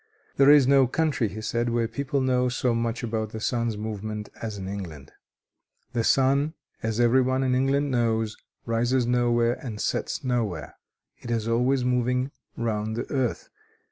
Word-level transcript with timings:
"There 0.37 0.49
is 0.49 0.65
no 0.67 0.87
country," 0.87 1.27
he 1.27 1.41
said 1.41 1.69
"where 1.69 1.87
people 1.87 2.21
know 2.21 2.49
so 2.49 2.73
much 2.73 3.03
about 3.03 3.29
the 3.29 3.39
sun's 3.39 3.77
movements 3.77 4.31
as 4.41 4.57
in 4.57 4.67
England. 4.67 5.11
The 5.93 6.03
sun, 6.03 6.55
as 6.81 6.99
every 6.99 7.21
one 7.21 7.43
in 7.43 7.53
England 7.53 7.91
knows, 7.91 8.35
rises 8.65 9.05
nowhere 9.05 9.63
and 9.63 9.79
sets 9.79 10.23
nowhere. 10.23 10.73
It 11.19 11.29
is 11.29 11.47
always 11.47 11.85
moving 11.85 12.31
round 12.57 12.95
the 12.95 13.07
earth. 13.13 13.49